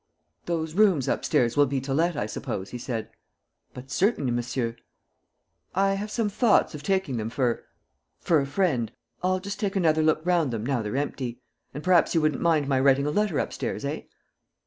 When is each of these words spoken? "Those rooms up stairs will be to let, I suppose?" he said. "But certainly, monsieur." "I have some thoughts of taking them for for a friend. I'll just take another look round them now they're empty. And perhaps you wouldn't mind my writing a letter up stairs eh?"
"Those 0.47 0.73
rooms 0.73 1.07
up 1.07 1.23
stairs 1.23 1.55
will 1.55 1.67
be 1.67 1.79
to 1.81 1.93
let, 1.93 2.17
I 2.17 2.25
suppose?" 2.25 2.71
he 2.71 2.79
said. 2.79 3.11
"But 3.75 3.91
certainly, 3.91 4.31
monsieur." 4.31 4.75
"I 5.75 5.93
have 5.93 6.09
some 6.09 6.27
thoughts 6.27 6.73
of 6.73 6.81
taking 6.81 7.17
them 7.17 7.29
for 7.29 7.65
for 8.19 8.39
a 8.39 8.47
friend. 8.47 8.91
I'll 9.21 9.39
just 9.39 9.59
take 9.59 9.75
another 9.75 10.01
look 10.01 10.25
round 10.25 10.49
them 10.49 10.65
now 10.65 10.81
they're 10.81 10.97
empty. 10.97 11.43
And 11.71 11.83
perhaps 11.83 12.15
you 12.15 12.21
wouldn't 12.21 12.41
mind 12.41 12.67
my 12.67 12.79
writing 12.79 13.05
a 13.05 13.11
letter 13.11 13.39
up 13.39 13.53
stairs 13.53 13.85
eh?" 13.85 14.05